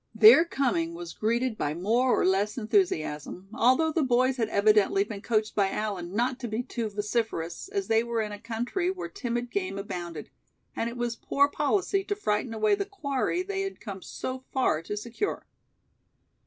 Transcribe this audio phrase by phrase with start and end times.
[0.15, 5.21] Their coming was greeted by more or less enthusiasm, although the boys had evidently been
[5.21, 9.07] coached by Allan not to be too vociferous, as they were in a country where
[9.09, 10.31] timid game abounded,
[10.75, 14.81] and it was poor policy to frighten away the quarry they had come so far
[14.81, 15.45] to secure.